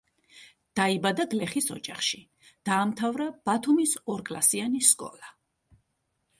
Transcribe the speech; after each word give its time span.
დაიბადა 0.79 1.25
გლეხის 1.33 1.67
ოჯახში, 1.75 2.23
დაამთავრა 2.71 3.29
ბათუმის 3.51 3.95
ორკლასიანი 4.17 4.85
კოლა. 5.05 5.33